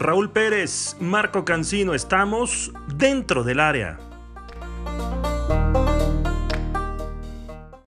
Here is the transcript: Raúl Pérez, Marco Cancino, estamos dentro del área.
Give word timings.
Raúl 0.00 0.30
Pérez, 0.30 0.96
Marco 0.98 1.44
Cancino, 1.44 1.92
estamos 1.92 2.72
dentro 2.96 3.44
del 3.44 3.60
área. 3.60 3.98